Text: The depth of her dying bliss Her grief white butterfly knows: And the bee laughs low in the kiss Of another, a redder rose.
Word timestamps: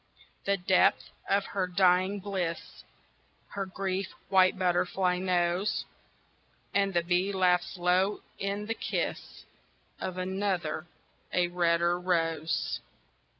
The 0.45 0.57
depth 0.57 1.11
of 1.29 1.45
her 1.45 1.67
dying 1.67 2.19
bliss 2.19 2.83
Her 3.49 3.67
grief 3.67 4.07
white 4.29 4.57
butterfly 4.57 5.19
knows: 5.19 5.85
And 6.73 6.91
the 6.95 7.03
bee 7.03 7.31
laughs 7.31 7.77
low 7.77 8.21
in 8.39 8.65
the 8.65 8.73
kiss 8.73 9.45
Of 9.99 10.17
another, 10.17 10.87
a 11.31 11.49
redder 11.49 11.99
rose. 11.99 12.79